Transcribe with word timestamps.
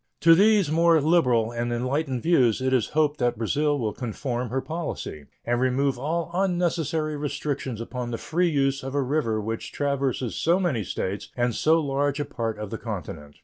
To 0.21 0.33
these 0.33 0.71
more 0.71 0.99
liberal 0.99 1.51
and 1.51 1.71
enlightened 1.71 2.23
views 2.23 2.59
it 2.59 2.73
is 2.73 2.89
hoped 2.97 3.19
that 3.19 3.37
Brazil 3.37 3.77
will 3.77 3.93
conform 3.93 4.49
her 4.49 4.59
policy 4.59 5.27
and 5.45 5.61
remove 5.61 5.99
all 5.99 6.31
unnecessary 6.33 7.15
restrictions 7.15 7.79
upon 7.79 8.09
the 8.09 8.17
free 8.17 8.49
use 8.49 8.81
of 8.81 8.95
a 8.95 9.01
river 9.03 9.39
which 9.39 9.71
traverses 9.71 10.33
so 10.35 10.59
many 10.59 10.83
states 10.83 11.29
and 11.37 11.53
so 11.53 11.79
large 11.79 12.19
a 12.19 12.25
part 12.25 12.57
of 12.57 12.71
the 12.71 12.79
continent. 12.79 13.35